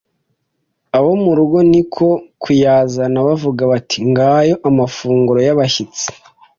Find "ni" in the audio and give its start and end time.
1.71-1.81